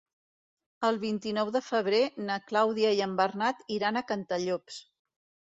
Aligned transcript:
El 0.87 0.95
vint-i-nou 1.03 1.51
de 1.55 1.61
febrer 1.65 1.99
na 2.31 2.39
Clàudia 2.47 2.95
i 3.01 3.05
en 3.09 3.15
Bernat 3.21 3.63
iran 3.79 4.01
a 4.01 4.05
Cantallops. 4.15 4.83